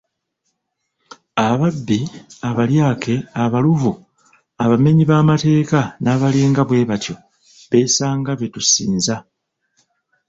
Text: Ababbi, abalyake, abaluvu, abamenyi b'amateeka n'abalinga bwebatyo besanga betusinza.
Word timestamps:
Ababbi, 1.47 1.99
abalyake, 2.49 3.15
abaluvu, 3.43 3.91
abamenyi 4.63 5.03
b'amateeka 5.09 5.79
n'abalinga 6.03 6.61
bwebatyo 6.67 7.15
besanga 7.69 8.31
betusinza. 8.39 9.15